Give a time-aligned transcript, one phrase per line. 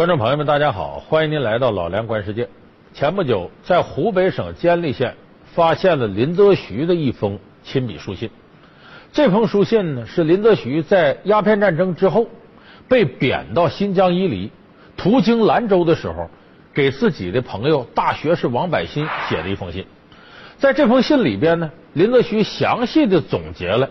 [0.00, 2.48] 观众朋友们，大家好，欢迎您来到老梁观世界。
[2.94, 5.14] 前不久，在湖北省监利县
[5.52, 8.30] 发现了林则徐的一封亲笔书信。
[9.12, 12.26] 这封书信呢，是林则徐在鸦片战争之后
[12.88, 14.50] 被贬到新疆伊犁，
[14.96, 16.30] 途经兰州的时候，
[16.72, 19.84] 给自己的朋友大学士王柏心写的一封信。
[20.56, 23.86] 在这封信里边呢，林则徐详细的总结了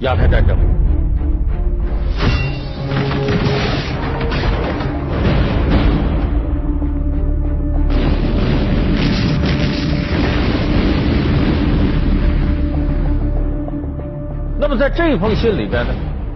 [0.00, 0.58] 鸦片战争。
[14.80, 15.92] 在这封信里边呢，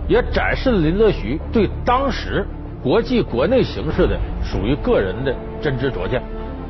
[0.07, 2.47] 也展示了林则徐对当时
[2.83, 6.23] 国际国内形势的属于个人的真知灼见。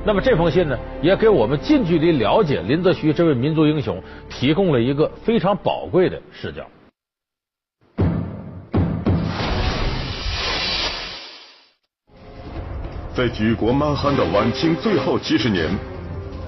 [0.05, 6.65] 那么这封信呢，也给我们近距离了解林则徐这位民族英雄提供了一个非常宝贵的视角。
[13.17, 15.69] 在举国蛮憨的晚清最后七十年，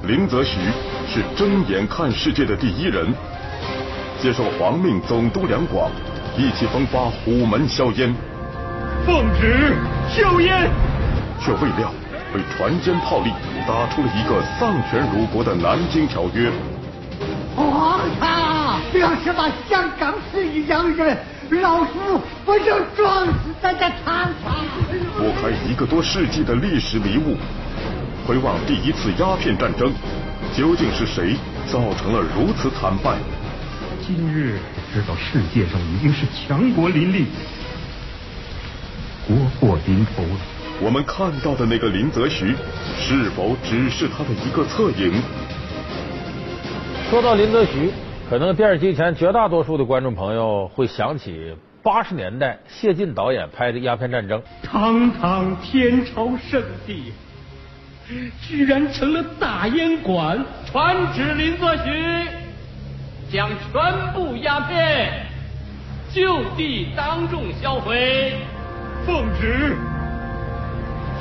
[0.06, 0.60] 林则徐
[1.08, 3.08] 是睁眼看世界的第一人。
[4.26, 5.88] 接受皇命总督两广，
[6.36, 8.12] 意气风发，虎门销烟。
[9.06, 9.72] 奉旨
[10.08, 10.68] 硝烟，
[11.40, 11.94] 却未料
[12.34, 13.30] 被船坚炮利
[13.68, 16.50] 打出了一个丧权辱国的南京条约。
[17.54, 21.16] 皇上，要是把香港事一洋人，
[21.62, 23.32] 老夫不就撞死
[23.62, 24.56] 在这场上？
[25.16, 27.36] 拨开一个多世纪的历史迷雾，
[28.26, 29.92] 回望第一次鸦片战争，
[30.52, 31.36] 究竟是谁
[31.70, 33.14] 造成了如此惨败？
[34.06, 34.60] 今日
[34.94, 37.26] 知道世界上已经是强国林立，
[39.26, 40.38] 国破临头了。
[40.80, 42.54] 我们看到的那个林则徐，
[43.00, 45.20] 是否只是他的一个侧影？
[47.10, 47.90] 说到林则徐，
[48.30, 57.12] 可能电视机前绝大多数的观众朋友会想起八十年代谢晋导演拍的《鸦片战争》，堂堂天朝圣地，
[58.40, 60.38] 居然成了大烟馆。
[60.64, 62.35] 传旨林则徐。
[63.30, 65.26] 将全部鸦片
[66.12, 68.34] 就地当众销毁。
[69.04, 69.76] 奉旨，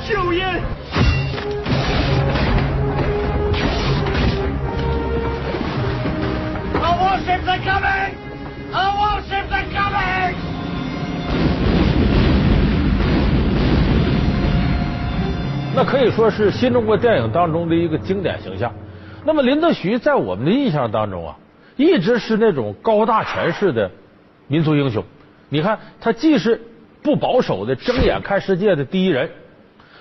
[0.04, 0.60] 休烟。
[6.74, 8.14] Our warships are coming!
[8.72, 10.34] Our warships are coming!
[15.74, 18.72] 那可以说是新中国电影当中的一个经典形象。
[19.24, 21.36] 那么林则徐在我们的印象当中啊。
[21.76, 23.90] 一直是那种高大全式的
[24.48, 25.04] 民族英雄。
[25.48, 26.60] 你看，他既是
[27.02, 29.30] 不保守的睁眼看世界的第一人，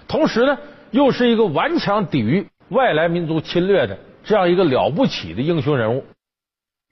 [0.07, 0.57] 同时呢，
[0.91, 6.03] 又是一个顽强抵御外来民族侵略的这样一个了不起的英雄人物，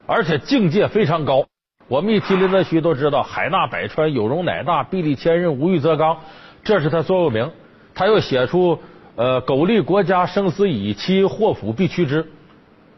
[0.06, 1.46] 而且境界非常高。
[1.88, 6.18] 我们一提林则徐，都知道海纳百川，有容乃大，壁立千仞，无欲则刚，
[6.64, 7.52] 这是他座右铭。
[7.96, 8.80] 他又写出
[9.16, 12.26] 呃“苟利国家，生死以期，祸福必趋之”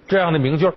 [0.08, 0.72] 这样的名句。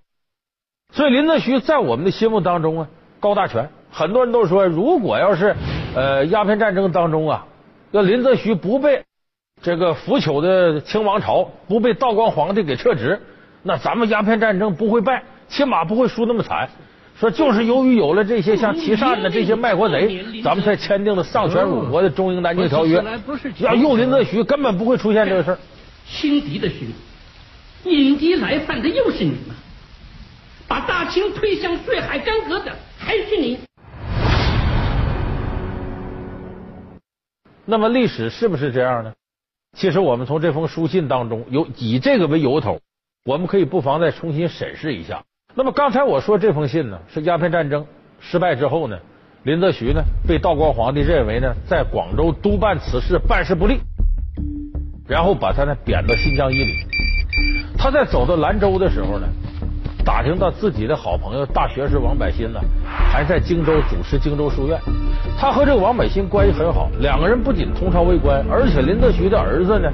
[0.92, 2.88] 所以林则徐在我们的心目当中啊，
[3.20, 3.68] 高大全。
[3.90, 5.54] 很多人都说，如果要是
[5.94, 7.46] 呃鸦片战争当中啊，
[7.90, 9.02] 要林则徐不被
[9.62, 13.20] 这个腐朽的清王朝不被道光皇帝给撤职，
[13.62, 16.68] 那咱们鸦片战争不会败，起码不会输那么惨。
[17.18, 23.02] 说就是由于有了这些像琦善的这些卖国贼，咱们才签订了丧权辱国的中英南京条约。
[23.58, 25.58] 要用林则徐，根本不会出现这个事儿。
[26.06, 26.76] 轻敌的是
[27.84, 29.56] 你，引敌来犯的又是你们。
[30.68, 33.58] 把大清推向血海干戈的还是你。
[37.64, 39.14] 那么历史是不是这样呢？
[39.76, 42.80] 其实我们从这封书信当中，有以这个为由头，
[43.24, 45.24] 我们可以不妨再重新审视一下。
[45.54, 47.86] 那么刚才我说这封信呢，是鸦片战争
[48.20, 48.98] 失败之后呢，
[49.44, 53.80] 林则徐呢被道光皇帝认为呢在广州督办此事办事不力，
[55.06, 56.74] 然后把他呢贬到新疆伊犁。
[57.78, 59.26] 他在走到兰州的时候呢。
[60.08, 62.58] 打听到自己的好朋友大学士王柏心呢，
[63.12, 64.80] 还在荆州主持荆州书院。
[65.38, 69.92] 他和这个王柏心关系很好，两个人不仅同朝为官，而且林则徐的儿子呢，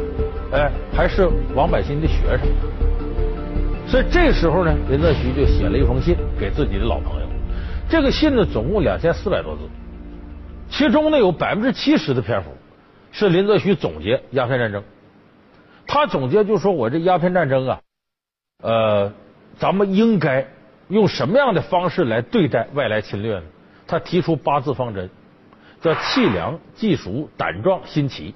[0.53, 2.47] 哎，还是王柏心的学生。
[3.89, 7.27] 所以这时候呢，林则徐就写了一封信给自己的老朋友。
[7.89, 9.63] 这个信呢，总共两千四百多字，
[10.71, 12.51] 其中呢有百分之七十的篇幅
[13.11, 14.85] 是林则徐总结鸦片战争。
[15.89, 17.81] 他总结就说：“我这鸦片战争啊，
[18.63, 19.13] 呃。”
[19.59, 20.47] 咱们应该
[20.89, 23.43] 用什么样的方式来对待外来侵略呢？
[23.87, 25.11] 他提出八字方针，
[25.81, 28.35] 叫气量、技熟、胆壮、心齐。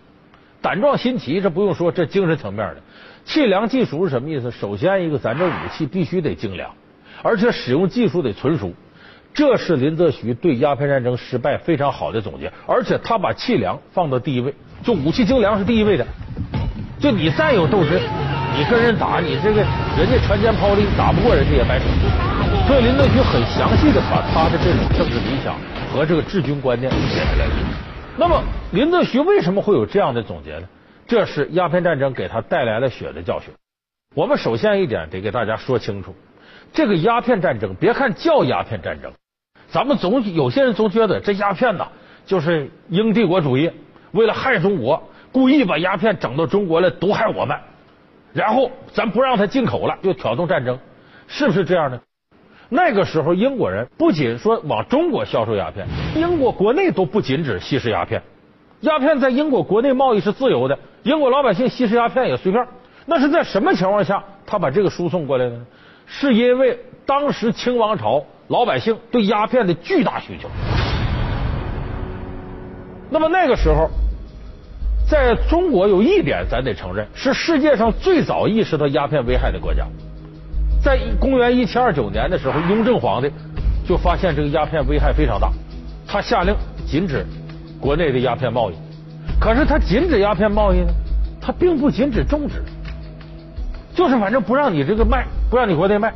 [0.61, 2.77] 胆壮心齐，这不用说，这精神层面的。
[3.25, 4.51] 气量、技熟是什么意思？
[4.51, 6.71] 首先一个，咱这武器必须得精良，
[7.23, 8.73] 而且使用技术得纯熟。
[9.33, 14.53] 这是林则徐对鸦片战争失败非常好的总结，而且他把气量放到第一位。
[14.83, 16.07] 就武器精良是第一位的。
[16.99, 18.01] 就你再有斗志，
[18.59, 19.63] 你跟人打，你这个
[19.97, 21.85] 人家船坚炮利，打不过人家也白扯。
[22.67, 25.55] 所以林则徐很详细的把他的这种政治理想
[25.93, 27.47] 和这个治军观念写下来。
[28.17, 30.65] 那么林则徐为什么会有这样的总结呢？
[31.07, 33.55] 这是鸦片战争给他带来了血的教训。
[34.17, 36.13] 我们首先一点得给大家说清楚，
[36.73, 39.13] 这个鸦片战争，别看叫鸦片战争，
[39.71, 41.87] 咱们总有些人总觉得这鸦片呐
[42.27, 43.71] 就是英帝国主义
[44.11, 45.01] 为了害中国，
[45.31, 47.57] 故意把鸦片整到中国来毒害我们，
[48.33, 50.79] 然后咱不让他进口了，就挑动战争，
[51.27, 52.01] 是不是这样呢？
[52.69, 58.23] 那个时候英国人不仅说往中国销售鸦片，英国国内都不禁止吸食鸦片，
[58.81, 62.67] 鸦片在英国国内贸易是自由的，英国老百姓吸食鸦片也随便。
[63.07, 65.67] 那是在什么情况下他把这个输送过来的呢？
[66.05, 70.49] 是因为当时清王朝老百姓对鸦片的巨大需求。
[73.09, 73.89] 那么那个时候，
[75.09, 79.87] 在中国有一点咱得承认，是世界上最早意识到鸦片危害的国家。
[80.85, 83.31] 在公元一七二九年的时候，雍正皇帝
[83.89, 85.51] 就发现这个鸦片危害非常大，
[86.07, 86.55] 他下令
[86.87, 87.25] 禁止
[87.81, 88.75] 国内的鸦片贸易。
[89.41, 90.93] 可是他禁止鸦片贸易呢，
[91.41, 92.63] 他并不禁止种植。
[93.95, 96.13] 就是反正不让你这个卖，不让你国内卖。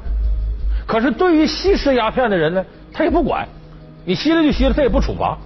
[0.86, 3.48] 可是对于吸食鸦片的人呢，他也不管，
[4.04, 5.38] 你吸了就吸了，他也不处罚。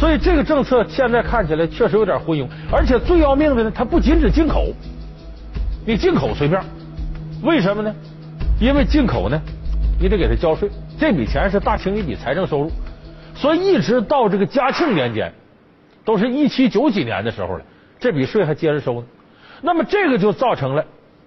[0.00, 2.48] 所以这个政策现在看起来确实有点昏庸。
[2.72, 4.72] 而且最要命的呢，它不禁止进口，
[5.84, 6.58] 你进口随便。
[7.42, 7.94] 为什么呢？
[8.58, 9.38] 因为进口呢，
[10.00, 12.72] 你得给他交税，这笔钱是大清一笔财政收入。
[13.34, 15.30] 所以一直到这个嘉庆年间，
[16.02, 17.62] 都是一七九几年的时候了，
[17.98, 19.06] 这笔税还接着收呢。
[19.60, 20.82] 那么这个就造成了。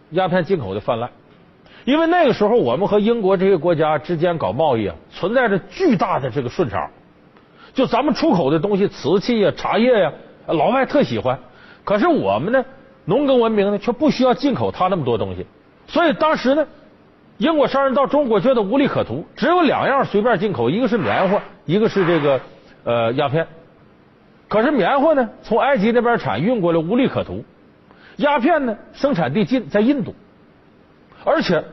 [0.09, 1.09] 鸦片进口的泛滥，
[1.85, 6.89] 因为那个时候我们和英国这些国家之间搞贸易啊，存在着巨大的这个顺差。
[7.73, 10.13] 就咱们出口的东西，瓷器呀、茶叶呀，
[10.47, 11.39] 老外特喜欢。
[11.83, 12.63] 可是我们呢，
[13.05, 15.45] 农耕文明呢，却不需要进口他那么多东西。
[15.87, 16.67] 所以当时呢，
[17.37, 22.39] 英国商人到中国觉得无利可图，只有两样随便进口，一个是棉花，一个是这个
[22.83, 23.47] 呃鸦片。
[24.47, 27.43] 可是棉花呢，从埃及那边产运过来无利可图。
[28.17, 30.13] 鸦片呢，生产地近在印度，
[31.25, 31.63] 而且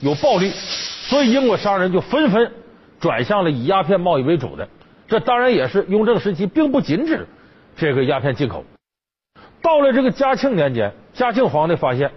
[0.00, 2.50] 有暴利，所以英国商人就纷纷
[2.98, 4.66] 转向了以鸦片贸易为主的。
[5.10, 7.26] 这当然也是雍正时期并不禁止
[7.76, 8.64] 这个鸦片进口。
[9.60, 12.10] 到了这个嘉庆年间，嘉庆皇帝发现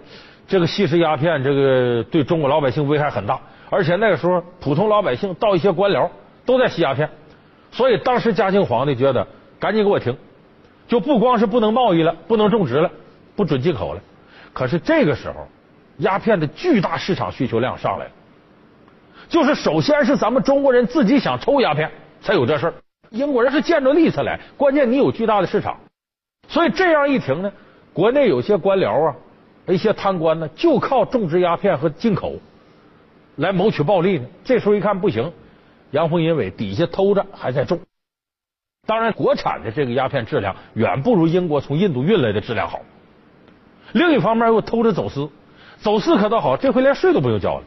[0.46, 3.38] 这个吸食鸦片，这个对中国老百姓危害很大，
[3.68, 6.08] 而且那个时候普通老百姓到一些官僚
[6.46, 7.10] 都在吸鸦片，
[7.70, 9.26] 所以当时嘉庆皇帝觉得
[9.58, 10.16] 赶紧给我停，
[10.88, 12.90] 就不光是不能贸易了，不能种植了。
[13.36, 14.00] 不准进口了，
[14.52, 15.48] 可是这个时候，
[15.98, 18.10] 鸦片的巨大市场需求量上来了。
[19.28, 21.90] 就是首先是咱们中国人自己想抽鸦片，
[22.20, 22.74] 才有这事儿。
[23.14, 25.78] 英国人是见着利才来，关键你有巨大的市场，
[26.48, 27.52] 所以这样一停呢，
[27.92, 29.14] 国内有些官僚啊，
[29.68, 32.34] 一些贪官呢，就靠种植鸦片和进口
[33.36, 34.26] 来谋取暴利呢。
[34.44, 35.32] 这时候一看不行，
[35.92, 37.78] 阳奉阴违，底下偷着还在种。
[38.84, 42.80] 当然，国产的这个鸦片质量远不如英国从印度运来的质量好。
[43.92, 45.30] 另一方面又偷着走私，
[45.78, 47.64] 走私可倒好，这回连税都不用交了。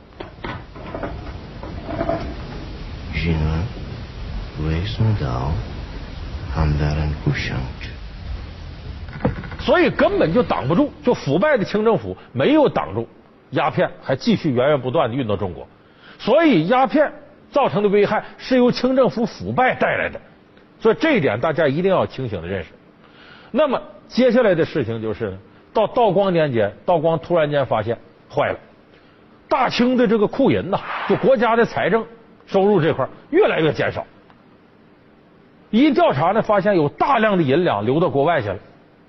[9.60, 13.08] 所以根本就挡不住，就腐败的清政府没有挡住
[13.52, 15.68] 鸦片，还继续源源不断的运到中国。
[16.20, 17.12] 所以鸦片
[17.52, 20.20] 造成的危害是由清政府腐败带来的，
[20.80, 22.70] 所以这一点大家一定要清醒的认识。
[23.52, 25.38] 那么接下来的事情就是。
[25.74, 27.96] 到道光年间，道光突然间发现
[28.34, 28.58] 坏了，
[29.48, 32.04] 大清的这个库银呐，就国家的财政
[32.48, 34.04] 收入这块越来越减少。
[35.70, 38.58] 一调查呢，发现有大量的银两流到国外去了，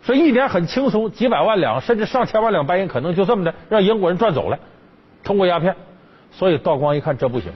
[0.03, 4.59] 说一年很轻松几百万两，甚至上千万两白银，可能就这么的让英国人赚走了，
[5.23, 5.75] 通过鸦片。
[6.31, 7.51] 所以道光一看这不行，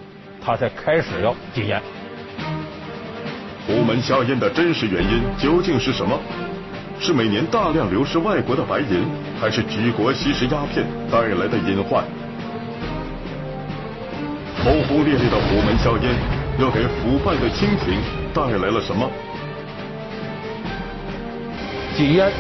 [0.45, 1.81] 他才开始要禁烟。
[3.67, 6.19] 虎门销烟的真实原因究竟是什么？
[6.99, 9.05] 是每年大量流失外国的白银，
[9.41, 12.05] 还是举国吸食鸦片带来的隐患？
[14.63, 16.15] 轰轰烈烈的虎门销烟，
[16.59, 17.99] 要给腐败的清廷
[18.35, 19.11] 带来了什么？
[21.97, 22.31] 禁烟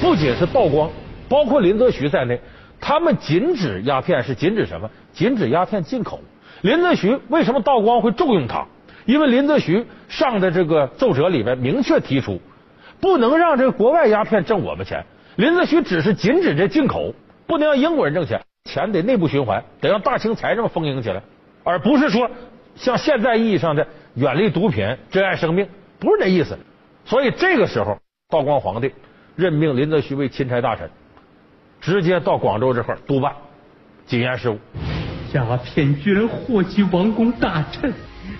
[0.00, 0.88] 不仅是曝光，
[1.28, 2.40] 包括林则徐在内，
[2.80, 4.88] 他们禁止鸦片是禁止什么？
[5.12, 6.20] 禁止鸦片进口。
[6.62, 8.64] 林则徐为什么道光会重用他？
[9.04, 12.40] 因为林则徐上的这个奏折里边明确提出。
[13.00, 15.04] 不能让这个国外鸦片挣我们钱。
[15.34, 17.12] 林则徐只是禁止这进口，
[17.46, 21.20] 不能让英国人挣钱，钱得内部循环，得让大清财政丰盈起来，
[21.62, 22.30] 而不是说
[22.76, 25.66] 像现在意义上的远离毒品、珍爱生命，
[25.98, 26.56] 不是那意思。
[27.04, 28.92] 所以这个时候，道光皇帝
[29.34, 30.90] 任命林则徐为钦差大臣，
[31.80, 33.32] 直接到广州这块督办
[34.06, 34.58] 禁烟事务。
[35.32, 37.92] 鸦片居然祸及王公大臣，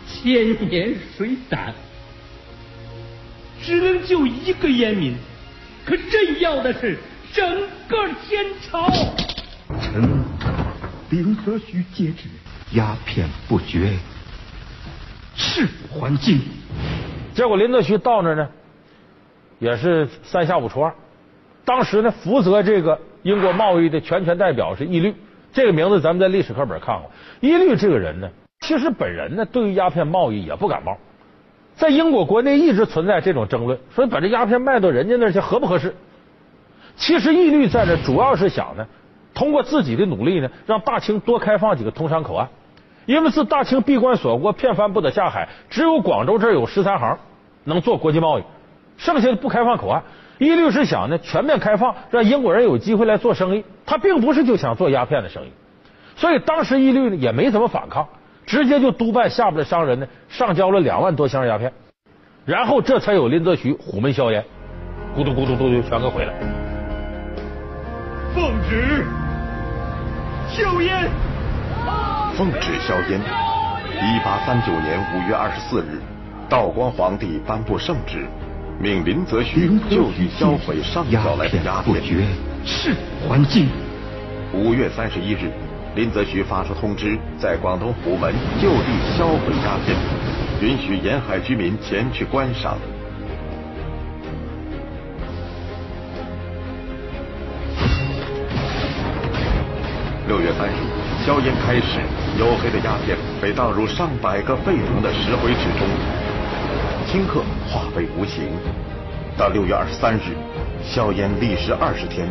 [0.07, 1.75] 千年水胆，
[3.61, 5.15] 只能救一个烟民，
[5.85, 6.99] 可朕要的是
[7.33, 8.89] 整个天朝。
[9.81, 10.25] 臣
[11.11, 12.29] 林则徐接旨，
[12.73, 13.93] 鸦片不绝，
[15.37, 16.41] 誓不还京。
[17.35, 18.49] 结果林则徐到那呢，
[19.59, 20.93] 也是三下五除二。
[21.65, 25.15] 当时呢，负责这个英国贸易的全权代表是义律。
[25.53, 27.11] 这个名字咱们在历史课本看过。
[27.41, 28.29] 伊律这个人呢，
[28.61, 30.97] 其实本人呢对于鸦片贸易也不感冒，
[31.77, 35.95] 在英国国内一直存在这种争论，说把这鸦片卖到人家那去合不合适？
[36.97, 38.87] 其实义律在这主要是想呢，
[39.35, 42.49] 通过自己的努力呢，让大清多开放几个通商口岸，
[43.07, 47.19] 因为是大清闭关锁国，片帆不得下海，只有广州这有十三行
[47.65, 48.43] 能做国际贸易，
[48.99, 50.03] 剩下的不开放口岸。
[50.39, 53.65] 伊律是想呢全面开放，让英国人有机会来做生意。
[53.87, 55.53] 他并不是就想做鸦片的生意，
[56.17, 58.07] 所以当时伊律呢也没怎么反抗，
[58.45, 61.73] 直接就督办下边的商人呢上交了两万多箱鸦片，
[62.45, 64.45] 然后这才有林则徐虎门销烟，
[65.17, 66.33] 咕嘟咕嘟嘟就全给毁了。
[68.35, 69.07] 奉旨
[70.49, 71.09] 销烟，
[72.37, 73.19] 奉旨销烟。
[73.19, 76.03] 一八三九年五月二十四日，
[76.51, 78.27] 道光皇帝颁布圣旨。
[78.79, 82.03] 命林则徐就地销毁上缴来的鸦片，
[82.63, 82.95] 是
[83.27, 83.69] 还境。
[84.53, 85.51] 五月三十一日，
[85.95, 89.97] 林则徐发出通知，在广东虎门就地销毁鸦片，
[90.61, 92.77] 允许沿海居民前去观赏。
[100.29, 100.75] 六月三日，
[101.27, 101.99] 硝烟开始，
[102.39, 105.89] 黝黑的鸦片被倒入上百个沸腾的石灰池中。
[107.09, 108.45] 顷刻化为无形。
[109.37, 110.37] 到六月二十三日，
[110.85, 112.31] 硝烟历时二十天，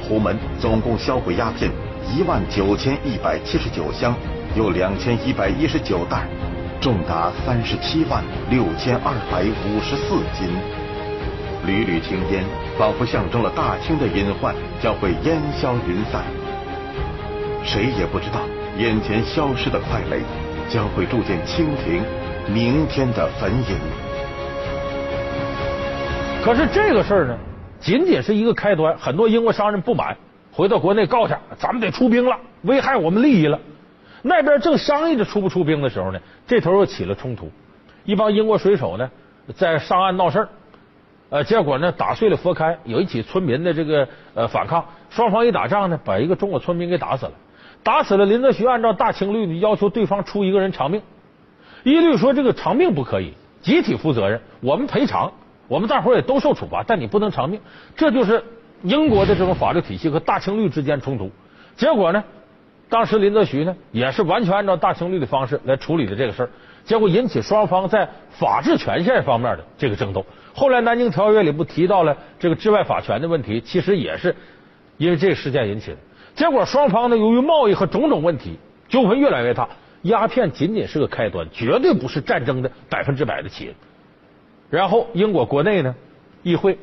[0.00, 1.68] 虎门总共销毁鸦片
[2.14, 4.14] 一万九千一百七十九箱，
[4.54, 6.28] 有两千一百一十九袋，
[6.80, 10.46] 重达三十七万六千二百五十四斤。
[11.66, 12.44] 缕缕青烟，
[12.78, 16.22] 仿佛象征了大清的隐患将会烟消云散。
[17.66, 18.40] 谁也不知道，
[18.78, 20.22] 眼前消失的快垒，
[20.68, 22.00] 将会铸建清廷
[22.46, 23.74] 明天的坟茔。
[26.44, 27.36] 可是这个事儿呢，
[27.80, 28.96] 仅仅是一个开端。
[28.96, 30.16] 很多英国商人不满，
[30.52, 33.58] 回到国内告去，咱们得出兵了，危害我们利益了。
[34.22, 37.50] 那边正商议着出不出兵的时候呢，这头又起了冲突。
[38.04, 39.10] 一帮英国水手呢，
[39.56, 40.48] 在上岸闹事儿，
[41.30, 47.32] 呃，结果呢，打碎了佛龛，有一起村民的这个呃反抗，双方一打仗呢，把一个中国村民给打死了。
[47.86, 51.00] 打死了林则徐，按照大清律呢，要求对方出一个人偿命。
[51.84, 55.32] 一律说这个偿命不可以，集体负责任，我们赔偿。
[55.68, 57.60] 我们大伙儿也都受处罚，但你不能偿命。
[57.96, 58.42] 这就是
[58.82, 61.30] 英国的这种法律体系和大清律之间冲突。
[61.76, 62.24] 结果呢，
[62.88, 66.50] 当时林则徐呢也是完全按照大清律的方式来处理的这个事儿，
[66.84, 70.26] 结果引起双方在法治权限方面的这个争斗。
[70.52, 74.34] 后来南京条约里不提到了这个治外法权的问题，其实也是
[74.96, 75.98] 因为这个事件引起的。
[76.36, 79.68] 结果双方呢由于贸易和种种问题纠纷越来越大，
[80.02, 83.74] 鸦片仅仅是个开端，绝对不是战争的百分之百的起因。
[84.70, 85.94] 然后英国国内呢，
[86.42, 86.78] 议会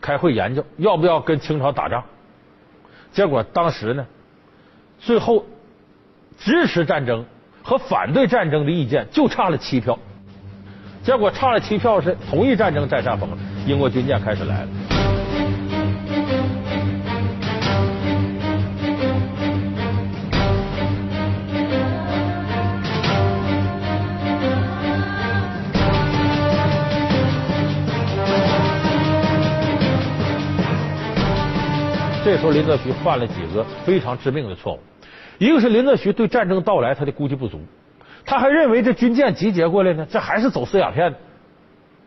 [0.00, 2.02] 开会研究要不要跟清朝打仗，
[3.12, 4.06] 结果当时呢，
[4.98, 5.44] 最后
[6.38, 7.26] 支持战争
[7.62, 9.98] 和反对战争的意见就差了七票，
[11.02, 14.68] 结果差了七票是同意战争占上风了，英国军舰开始来了。
[32.28, 34.80] 这时候林则徐犯了几个非常致命的错误，
[35.38, 37.58] 一个是林则徐对战争到来他的估计不足，
[38.26, 41.16] 他还认为这军舰集结过来呢，这还是走私鸦片的，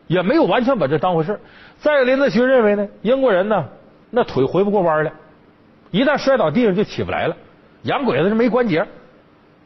[0.06, 1.40] 也没有完全把这当回事。
[1.80, 3.68] 再有林则徐认为呢，英国人呢
[4.12, 5.12] 那腿回不过弯来，
[5.90, 7.36] 一旦摔倒地上就起不来了，
[7.82, 8.86] 洋鬼子是没关节，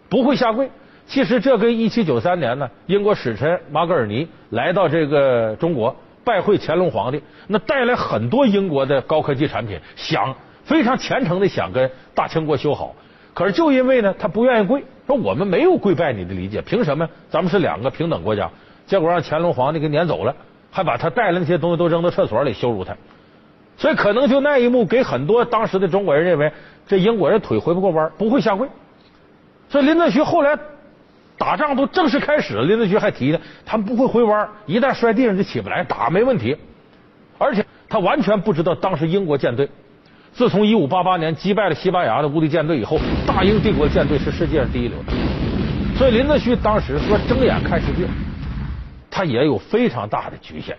[0.08, 0.72] 不会下跪。
[1.06, 5.94] 其实这跟一七九三年呢，英国使臣马格尔尼来到这个中国
[6.24, 10.34] 拜会乾隆皇帝，那带来很多英国的高科技产品，想。
[10.66, 12.94] 非常虔诚的想跟大清国修好，
[13.34, 17.08] 可是就因为呢，他不愿意跪，说我们没有跪拜你的理解，凭什么？
[17.30, 18.50] 咱们是两个平等国家，
[18.88, 20.36] 结果让乾隆皇帝给撵走了，
[20.72, 22.98] 还把他带来那些东西都扔到厕所里羞辱他，
[23.78, 26.52] 所以可能就那一幕给很多当时的中国人认为
[26.88, 28.68] 这英国人腿回不过弯，不会下跪。
[29.70, 30.58] 所以林则徐后来
[31.38, 36.58] 打仗都正式开始了，林则徐还提呢，他们不会回弯，一旦摔地上就起不来，打没问题。
[37.38, 39.70] 而且他完全不知道当时英国舰队
[40.36, 45.14] 自从一五八八年击败了西班牙的无敌舰队以后，大英帝国舰队是世界上第一流的。
[45.98, 48.06] 所以林则徐当时说睁眼看世界，
[49.10, 50.76] 他也有非常大的局限。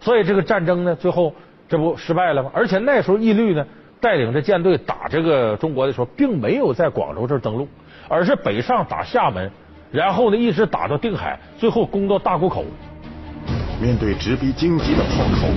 [0.00, 1.34] 所以这个战争呢，最后
[1.66, 2.50] 这不失败了吗？
[2.52, 3.66] 而且那时候义律呢
[4.00, 7.66] 带领着舰队打这个中国的时候，并没有在广州这儿登陆，
[8.06, 9.50] 而是北上打厦门，
[9.90, 12.66] 然后呢一直打到定海，最后攻到大沽口。
[13.80, 15.48] 面对直逼京畿的炮口，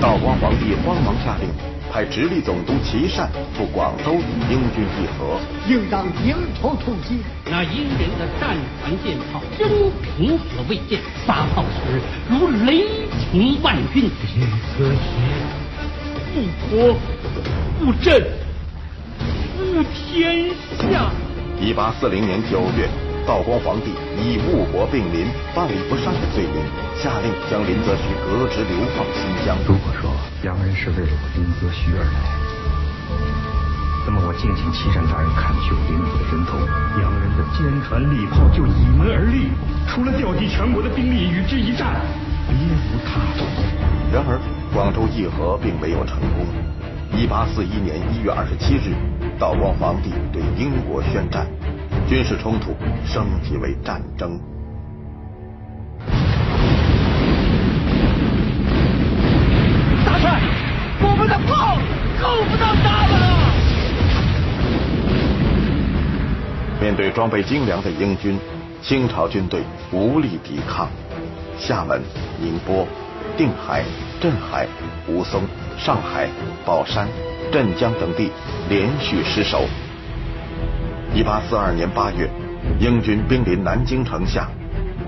[0.00, 1.48] 道光皇帝慌忙下令，
[1.92, 7.18] 派直隶总督琦善赴广州与英军议和，应当迎头痛击。
[7.50, 9.68] 那英人的战船舰炮真
[10.00, 12.86] 凭所未见，发炮时如雷
[13.30, 14.10] 霆万钧。
[14.74, 15.04] 和谐，
[16.32, 16.40] 不
[16.74, 16.96] 国，
[17.78, 18.26] 不振，
[19.58, 21.10] 不天下。
[21.60, 22.88] 一八四零年九月。
[23.24, 26.60] 道光皇帝以误国并临、办理不善的罪名，
[27.00, 29.56] 下令将林则徐革职流放新疆。
[30.42, 32.18] 洋人是为了我林则徐而来，
[34.04, 36.58] 那么我敬请岐山大人看秀林子的人头。
[37.00, 39.52] 洋人的坚船利炮就倚门而立，
[39.86, 42.02] 除了调集全国的兵力与之一战，
[42.48, 43.46] 别无他途。
[44.12, 44.40] 然而，
[44.74, 46.44] 广州议和并没有成功。
[47.14, 48.96] 一八四一年一月二十七日，
[49.38, 51.46] 道光皇帝对英国宣战。
[52.08, 52.74] 军事冲突
[53.06, 54.40] 升级为战争。
[66.82, 68.36] 面对装备精良的英军，
[68.82, 69.62] 清朝军队
[69.92, 70.88] 无力抵抗。
[71.56, 72.02] 厦门、
[72.40, 72.84] 宁波、
[73.36, 73.84] 定海、
[74.20, 74.66] 镇海、
[75.06, 75.42] 吴淞、
[75.78, 76.28] 上海、
[76.66, 77.06] 宝山、
[77.52, 78.32] 镇江等地
[78.68, 79.64] 连续失守。
[81.14, 82.28] 一八四二年八月，
[82.80, 84.48] 英军兵临南京城下。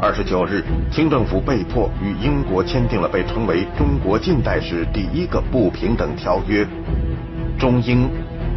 [0.01, 6.65] 二十九日，清政府被迫与英国签订了被称为中国近代史第一个不平等条约——
[7.59, 8.09] 中英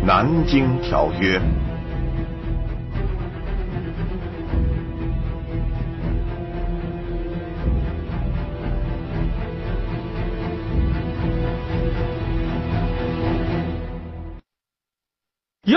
[0.06, 1.42] 南京条约。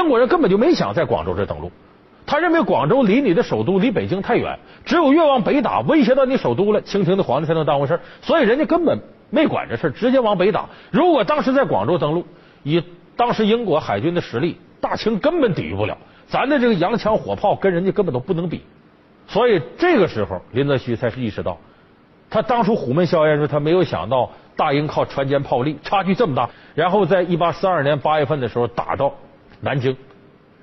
[0.01, 1.71] 英国人根本就没想在广州这登陆，
[2.27, 10.71] 他认为广州离你的首都离北京太远，只有越往北打，威胁到你首都了，清廷的皇帝才能当回事所以人家根本没管这事直接往北打。
[10.91, 12.25] 如果当时在广州登陆，
[12.63, 12.83] 以
[13.15, 18.63] 当时英国海军的实力，大清根本抵御不了，咱的这个洋枪火炮跟人家根本都不能比。
[19.29, 21.59] 所以这个时候，林则徐才是意识到，
[22.31, 26.49] 他当初虎门销烟时，他没有想到大英靠船坚炮利，差距这么大。
[26.75, 29.13] 然后在一八四二年八月份的时候，打到。
[29.61, 29.97] 南京，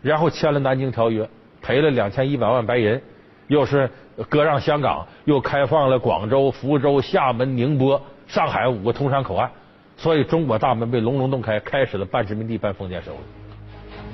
[0.02, 1.24] 然后签了《南京条约》，
[1.62, 3.00] 赔了两千一百万白银，
[3.48, 3.90] 又是
[4.30, 9.50] 割让香港，又开放了广州、福州、厦门、宁波、上海五个通商口岸，
[9.98, 13.18] 所以中国大门被隆隆洞开，开始了半殖民地半封建社会。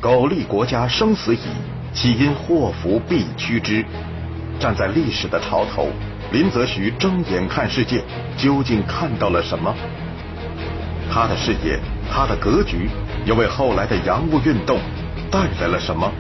[0.01, 1.39] 苟利国家生死以，
[1.93, 3.85] 岂因祸福避趋之？
[4.59, 5.87] 站在历史的潮头，
[6.31, 8.01] 林则徐睁眼看世界，
[8.37, 9.73] 究竟看到了什么？
[11.09, 11.79] 他的视野，
[12.11, 12.89] 他的格局。
[13.25, 14.79] 又为后来的洋务运动
[15.31, 16.11] 带来了什么？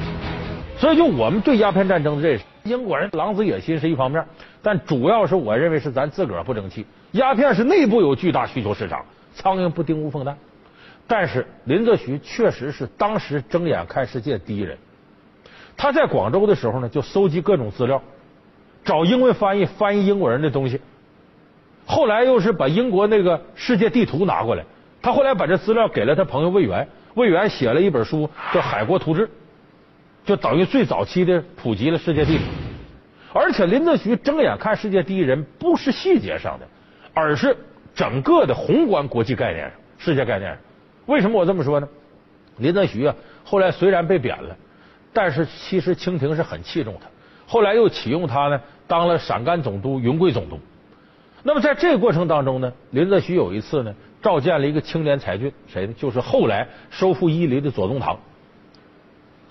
[0.77, 4.25] 所以，就我们对鸦片战争的认识，英国人狼子野心是一方面，
[4.61, 6.85] 但主要是我认为是咱自个儿不争气。
[7.11, 10.37] 鸦片是内部有巨大需求市场，苍蝇不叮无缝蛋。
[11.05, 14.77] 但是林则徐确实是当时睁眼看世界第一人。
[15.75, 18.01] 他在广州的时候呢，就搜集各种资料，
[18.85, 20.79] 找英文翻译翻译英国人的东西。
[21.85, 24.63] 后来又是把英国那个世界地图拿过来。
[25.03, 29.27] 他后来把这资料给了他朋友魏源，魏源写了一本书叫《海国图志》，
[30.23, 32.45] 就等于最早期的普及了世界地理。
[33.33, 36.65] 而且林则徐睁眼看世界第一人，不是细节上的，
[37.13, 37.57] 而是
[37.93, 40.57] 整个的宏观国际概念上、世界概念上。
[41.07, 41.89] 为什么我这么说呢？
[42.59, 43.13] 林则徐啊，
[43.43, 44.55] 后来虽然被贬了，
[45.11, 47.07] 但是其实清廷是很器重他，
[47.45, 50.57] 后来又启用他呢，当了陕甘总督、云贵总督。
[51.43, 53.93] 那么在这个过程当中呢，林则徐有一次呢。
[54.23, 55.93] 召见了一个青年才俊，谁呢？
[55.97, 58.17] 就是后来收复伊犁的左宗棠。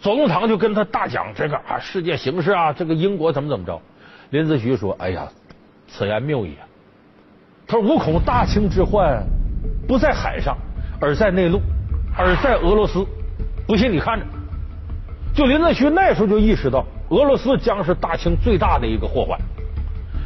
[0.01, 3.81] 左宗棠就跟他大讲这个啊世界形势啊，这个英国怎么怎么着。
[4.31, 5.29] 林则徐说：“哎呀，
[5.87, 6.57] 此言谬矣。”
[7.69, 9.23] 他说：“吾恐大清之患
[9.87, 10.57] 不在海上，
[10.99, 11.61] 而在内陆，
[12.17, 13.07] 而在俄罗斯。
[13.67, 14.25] 不信你看着。”
[15.37, 19.39] 就林则徐那时候就意识到，俄罗斯将是大清最大的一个祸患。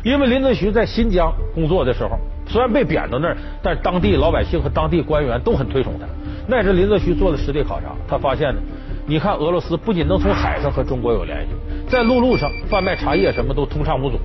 [0.04, 2.16] 因为林则徐在新疆工作的时候。
[2.46, 6.06] 虽然被贬到那儿，但当地老百姓和当地官员都很推崇他。
[6.46, 8.60] 那是林则徐做的实地考察，他发现呢，
[9.06, 11.48] 你看俄罗斯不仅能从海上和中国有联系，
[11.90, 14.16] 在陆路上贩卖茶叶什么都通畅无阻，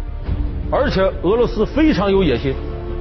[0.72, 2.54] 而且俄罗斯非常有野心，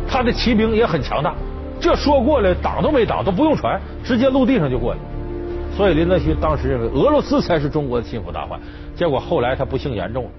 [0.09, 1.35] 他的骑兵也很强大，
[1.79, 4.99] 这说过来挡都没挡，都不用船，直接陆地上就过来。
[5.77, 8.59] 所以林则徐当时认为俄罗斯才是中国的心腹大患。
[8.97, 10.31] 结果后来他不幸严重了。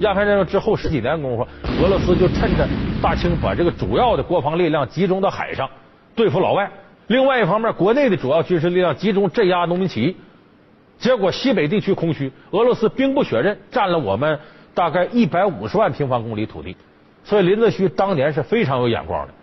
[0.00, 1.46] 鸦片战争之后十几年功夫，
[1.82, 2.66] 俄罗斯就趁着
[3.02, 5.68] 大清把这个主要的国防力量集中到海上
[6.14, 6.70] 对付老外，
[7.06, 10.16] 另外一方面国内的主要军事力量集中镇压农民起义。
[10.98, 14.38] 结果西北地区空虚，俄罗斯兵不血刃，占了我们
[14.74, 16.76] 大概一百五十万平方公里土地。
[17.22, 19.34] 所以林则徐当年是非常有眼光的。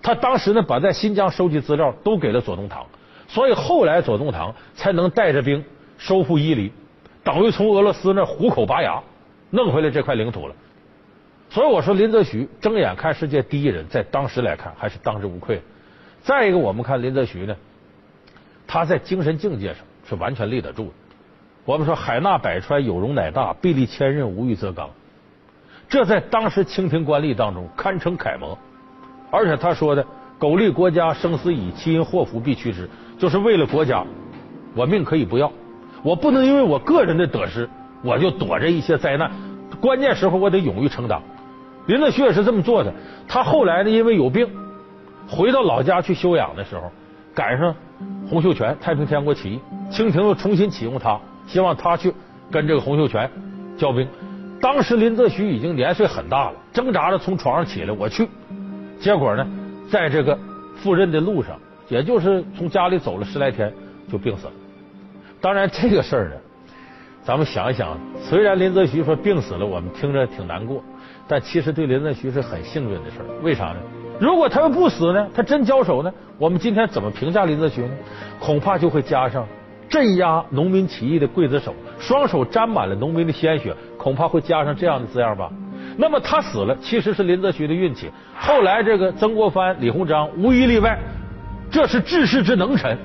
[0.00, 2.86] 他当时呢，把在新疆收集资料都给了左宗棠，
[3.26, 5.64] 所以后来左宗棠才能带着兵
[5.98, 6.72] 收复伊犁，
[7.24, 9.00] 等于从俄罗斯那虎口拔牙，
[9.52, 10.54] 弄回来这块领土了。
[11.50, 15.60] 所以我说林则徐睁眼看世界第一人，在当时来看还是当之无愧。
[16.22, 17.54] 再一个，我们看林则徐呢，
[18.66, 20.92] 他在精神境界上是完全立得住的。
[21.66, 24.88] 我们说海纳百川，有容乃大；壁立千仞，无欲则刚。
[25.88, 28.58] 这在当时清廷官吏当中堪称楷模。
[29.30, 30.06] 而且他说的
[30.40, 32.88] “苟利国家，生死以；其因祸福，必趋之”，
[33.18, 34.04] 就是为了国家，
[34.74, 35.52] 我命可以不要，
[36.02, 37.68] 我不能因为我个人的得失，
[38.02, 39.30] 我就躲着一些灾难。
[39.80, 41.20] 关键时候，我得勇于承担。
[41.86, 42.92] 林则徐也是这么做的。
[43.26, 44.48] 他后来呢，因为有病，
[45.28, 46.90] 回到老家去休养的时候，
[47.34, 47.74] 赶上
[48.28, 49.60] 洪秀全太平天国起义，
[49.90, 52.14] 清廷又重新启用他，希望他去
[52.50, 53.28] 跟这个洪秀全
[53.76, 54.06] 交兵。
[54.60, 58.28] 当时林则徐已经年岁很大了，挣扎着从床上起来，我去。
[59.00, 59.44] 结果呢，
[59.90, 60.38] 在这个
[60.76, 63.72] 赴任的路上，也就是从家里走了十来天，
[64.08, 64.52] 就病死了。
[65.40, 66.36] 当然，这个事儿呢，
[67.24, 70.82] 咱们想一想，虽然林则徐说病死了，我们听着挺难过，
[71.28, 73.26] 但其实对林则徐是很幸运的事儿。
[73.42, 73.76] 为啥呢？
[74.18, 77.90] 如果他要不死呢，他真交手呢，我们今天怎么评价林则徐呢？
[78.40, 79.46] 恐怕就会加上
[79.88, 85.48] 镇压农民起义的刽子手，双手沾满了农民的鲜血，恐怕会加上这样的字样吧。
[85.96, 88.10] 那么他死了，其实是林则徐的运气。
[88.36, 90.98] 后来这个曾国藩、李鸿章无一例外，
[91.70, 92.98] 这是治世之能臣，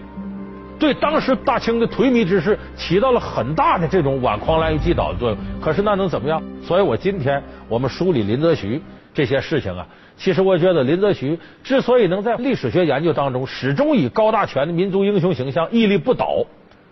[0.79, 5.37] 对当时大清的颓靡之势起到了很大的这种挽狂澜于既倒的作用。
[5.61, 6.41] 可是那能怎么样？
[6.63, 8.81] 所以我今天我们梳理林则徐
[9.13, 9.87] 这些事情啊，
[10.17, 16.45] 其实我觉得林则徐之所以能在历史学研究当中始终以高大全的民族英雄形象屹立不倒，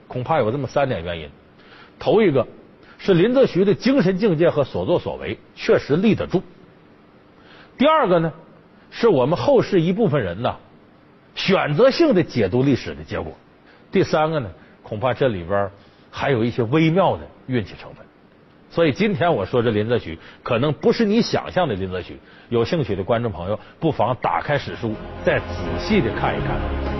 [0.07, 1.29] 恐怕有这么三点原因。
[1.99, 2.47] 头一个。
[2.97, 6.41] 是林则徐的精神境界和所作所为确实立得住。
[7.77, 8.31] 第二个呢，
[8.89, 10.55] 是我们后世一部分人呢
[11.35, 13.33] 选择性的解读历史的结果。
[13.95, 14.49] 第三个呢，
[14.83, 15.71] 恐怕这里边
[16.11, 18.05] 还有一些微妙的运气成分。
[18.69, 22.19] 所以今天我说这林则徐，可能不是你想象的林则徐。
[22.49, 25.45] 有兴趣的观众朋友，不妨打开史书，再仔
[25.79, 26.94] 细的看一看。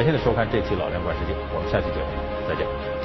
[0.00, 2.99] 感谢您收看这期《老梁观世界》，我们下期节目再见。